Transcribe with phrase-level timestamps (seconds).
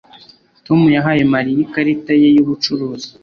[0.65, 3.09] Tom yahaye Mariya ikarita ye yubucuruzi